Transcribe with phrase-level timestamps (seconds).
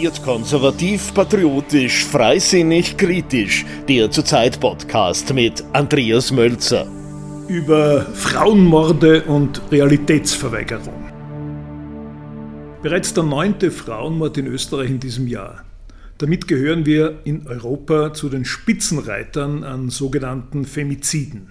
[0.00, 3.66] Dezidiert konservativ, patriotisch, freisinnig, kritisch.
[3.86, 6.86] Der zurzeit Podcast mit Andreas Mölzer.
[7.48, 11.04] Über Frauenmorde und Realitätsverweigerung.
[12.80, 15.64] Bereits der neunte Frauenmord in Österreich in diesem Jahr.
[16.16, 21.50] Damit gehören wir in Europa zu den Spitzenreitern an sogenannten Femiziden.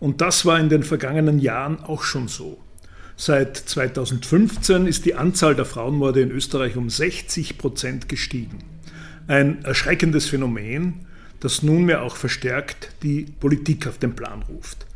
[0.00, 2.63] Und das war in den vergangenen Jahren auch schon so.
[3.16, 8.58] Seit 2015 ist die Anzahl der Frauenmorde in Österreich um 60 Prozent gestiegen.
[9.28, 11.06] Ein erschreckendes Phänomen,
[11.38, 14.86] das nunmehr auch verstärkt die Politik auf den Plan ruft.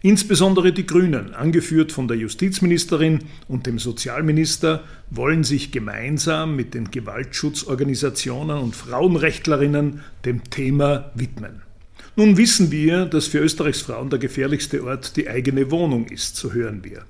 [0.00, 6.90] Insbesondere die Grünen, angeführt von der Justizministerin und dem Sozialminister, wollen sich gemeinsam mit den
[6.90, 11.62] Gewaltschutzorganisationen und Frauenrechtlerinnen dem Thema widmen.
[12.14, 16.52] Nun wissen wir, dass für Österreichs Frauen der gefährlichste Ort die eigene Wohnung ist, so
[16.52, 17.04] hören wir.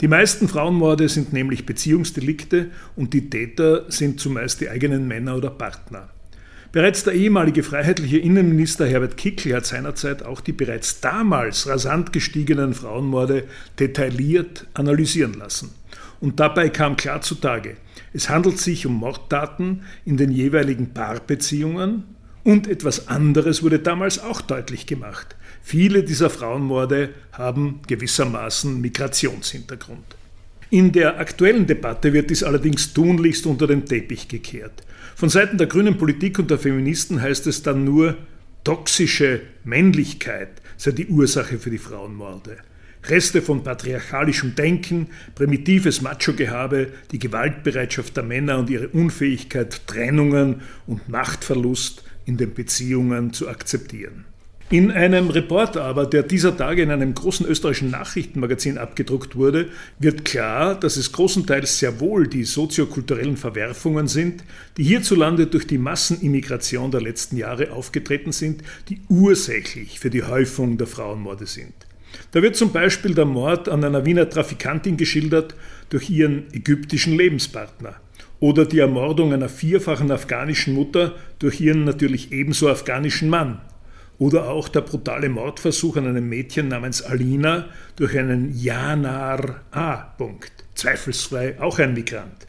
[0.00, 5.50] Die meisten Frauenmorde sind nämlich Beziehungsdelikte und die Täter sind zumeist die eigenen Männer oder
[5.50, 6.08] Partner.
[6.72, 12.72] Bereits der ehemalige freiheitliche Innenminister Herbert Kickl hat seinerzeit auch die bereits damals rasant gestiegenen
[12.72, 13.44] Frauenmorde
[13.78, 15.70] detailliert analysieren lassen.
[16.20, 17.76] Und dabei kam klar zutage,
[18.14, 22.04] es handelt sich um Mordtaten in den jeweiligen Paarbeziehungen
[22.44, 25.36] und etwas anderes wurde damals auch deutlich gemacht.
[25.62, 30.04] Viele dieser Frauenmorde haben gewissermaßen Migrationshintergrund.
[30.70, 34.84] In der aktuellen Debatte wird dies allerdings tunlichst unter den Teppich gekehrt.
[35.16, 38.16] Von Seiten der grünen Politik und der Feministen heißt es dann nur,
[38.64, 42.58] toxische Männlichkeit sei die Ursache für die Frauenmorde.
[43.08, 51.08] Reste von patriarchalischem Denken, primitives Macho-Gehabe, die Gewaltbereitschaft der Männer und ihre Unfähigkeit, Trennungen und
[51.08, 54.24] Machtverlust in den Beziehungen zu akzeptieren.
[54.72, 59.68] In einem Report aber, der dieser Tage in einem großen österreichischen Nachrichtenmagazin abgedruckt wurde,
[59.98, 64.44] wird klar, dass es großenteils sehr wohl die soziokulturellen Verwerfungen sind,
[64.76, 70.78] die hierzulande durch die Massenimmigration der letzten Jahre aufgetreten sind, die ursächlich für die Häufung
[70.78, 71.74] der Frauenmorde sind.
[72.30, 75.56] Da wird zum Beispiel der Mord an einer Wiener Trafikantin geschildert
[75.88, 77.96] durch ihren ägyptischen Lebenspartner
[78.40, 83.60] oder die Ermordung einer vierfachen afghanischen Mutter durch ihren natürlich ebenso afghanischen Mann
[84.18, 89.96] oder auch der brutale Mordversuch an einem Mädchen namens Alina durch einen Janar A.
[89.96, 90.52] Punkt.
[90.74, 92.46] Zweifelsfrei auch ein Migrant.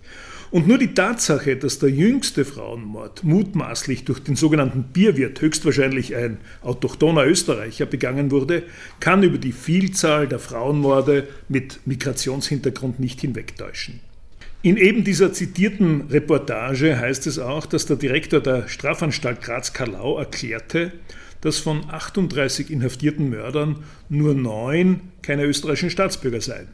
[0.52, 6.40] Und nur die Tatsache, dass der jüngste Frauenmord mutmaßlich durch den sogenannten Bierwirt, höchstwahrscheinlich ein
[6.62, 8.64] autochthoner Österreicher, begangen wurde,
[9.00, 14.02] kann über die Vielzahl der Frauenmorde mit Migrationshintergrund nicht hinwegtäuschen.
[14.64, 20.92] In eben dieser zitierten Reportage heißt es auch, dass der Direktor der Strafanstalt Graz-Karlau erklärte,
[21.42, 26.68] dass von 38 inhaftierten Mördern nur neun keine österreichischen Staatsbürger seien.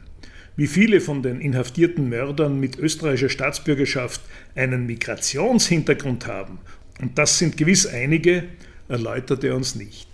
[0.54, 4.20] Wie viele von den inhaftierten Mördern mit österreichischer Staatsbürgerschaft
[4.54, 6.58] einen Migrationshintergrund haben,
[7.00, 8.44] und das sind gewiss einige,
[8.88, 10.08] erläutert er uns nicht.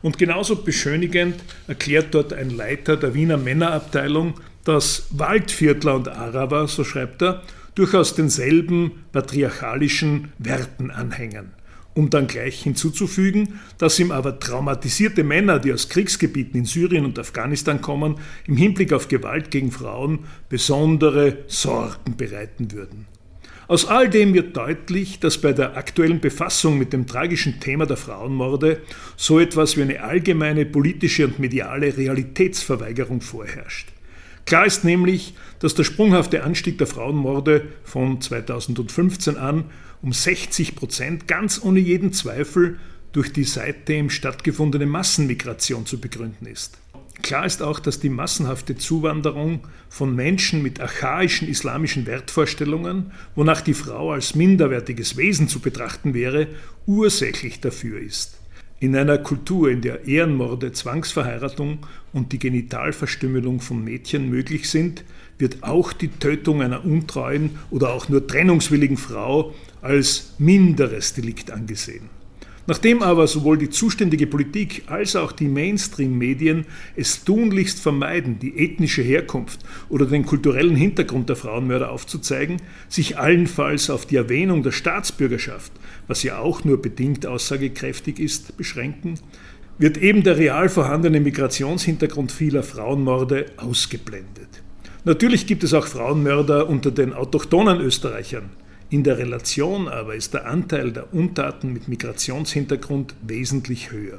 [0.00, 1.36] Und genauso beschönigend
[1.68, 4.34] erklärt dort ein Leiter der Wiener Männerabteilung,
[4.64, 7.42] dass Waldviertler und Araber, so schreibt er,
[7.74, 11.52] durchaus denselben patriarchalischen Werten anhängen
[11.94, 17.18] um dann gleich hinzuzufügen, dass ihm aber traumatisierte Männer, die aus Kriegsgebieten in Syrien und
[17.18, 23.06] Afghanistan kommen, im Hinblick auf Gewalt gegen Frauen besondere Sorgen bereiten würden.
[23.68, 27.96] Aus all dem wird deutlich, dass bei der aktuellen Befassung mit dem tragischen Thema der
[27.96, 28.82] Frauenmorde
[29.16, 33.88] so etwas wie eine allgemeine politische und mediale Realitätsverweigerung vorherrscht.
[34.46, 39.64] Klar ist nämlich, dass der sprunghafte Anstieg der Frauenmorde von 2015 an
[40.02, 42.78] um 60 Prozent ganz ohne jeden Zweifel
[43.12, 46.78] durch die seitdem stattgefundene Massenmigration zu begründen ist.
[47.22, 53.74] Klar ist auch, dass die massenhafte Zuwanderung von Menschen mit archaischen islamischen Wertvorstellungen, wonach die
[53.74, 56.48] Frau als minderwertiges Wesen zu betrachten wäre,
[56.86, 58.41] ursächlich dafür ist.
[58.82, 65.04] In einer Kultur, in der Ehrenmorde, Zwangsverheiratung und die Genitalverstümmelung von Mädchen möglich sind,
[65.38, 72.10] wird auch die Tötung einer untreuen oder auch nur trennungswilligen Frau als minderes Delikt angesehen.
[72.66, 76.64] Nachdem aber sowohl die zuständige Politik als auch die Mainstream-Medien
[76.94, 83.90] es tunlichst vermeiden, die ethnische Herkunft oder den kulturellen Hintergrund der Frauenmörder aufzuzeigen, sich allenfalls
[83.90, 85.72] auf die Erwähnung der Staatsbürgerschaft,
[86.06, 89.18] was ja auch nur bedingt aussagekräftig ist, beschränken,
[89.78, 94.62] wird eben der real vorhandene Migrationshintergrund vieler Frauenmorde ausgeblendet.
[95.04, 98.50] Natürlich gibt es auch Frauenmörder unter den autochthonen Österreichern,
[98.92, 104.18] in der Relation aber ist der Anteil der Untaten mit Migrationshintergrund wesentlich höher.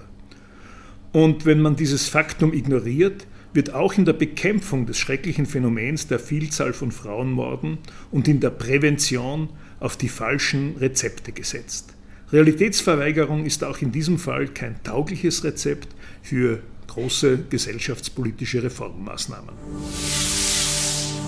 [1.12, 6.18] Und wenn man dieses Faktum ignoriert, wird auch in der Bekämpfung des schrecklichen Phänomens der
[6.18, 7.78] Vielzahl von Frauenmorden
[8.10, 9.50] und in der Prävention
[9.80, 11.94] auf die falschen Rezepte gesetzt.
[12.32, 15.90] Realitätsverweigerung ist auch in diesem Fall kein taugliches Rezept
[16.24, 19.54] für große gesellschaftspolitische Reformmaßnahmen.